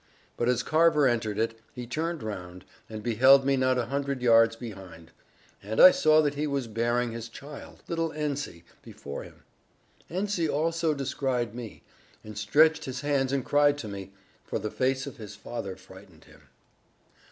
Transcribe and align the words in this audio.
But 0.35 0.49
as 0.49 0.63
Carver 0.63 1.07
entered 1.07 1.37
it, 1.37 1.59
he 1.75 1.85
turned 1.85 2.23
round, 2.23 2.65
and 2.89 3.03
beheld 3.03 3.45
me 3.45 3.55
not 3.55 3.77
a 3.77 3.85
hundred 3.85 4.23
yards 4.23 4.55
behind; 4.55 5.11
and 5.61 5.79
I 5.79 5.91
saw 5.91 6.23
that 6.23 6.33
he 6.33 6.47
was 6.47 6.65
bearing 6.67 7.11
his 7.11 7.29
child, 7.29 7.83
little 7.87 8.09
Ensie, 8.11 8.63
before 8.81 9.21
him. 9.21 9.43
Ensie 10.09 10.51
also 10.51 10.95
descried 10.95 11.53
me, 11.53 11.83
and 12.23 12.35
stretched 12.35 12.85
his 12.85 13.01
hands 13.01 13.31
and 13.31 13.45
cried 13.45 13.77
to 13.77 13.87
me; 13.87 14.11
for 14.43 14.57
the 14.57 14.71
face 14.71 15.05
of 15.05 15.17
his 15.17 15.35
father 15.35 15.75
frightened 15.75 16.23
him. 16.23 16.49